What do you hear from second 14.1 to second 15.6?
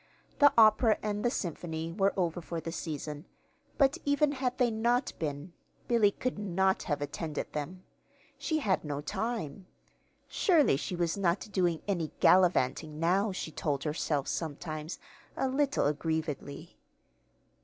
sometimes, a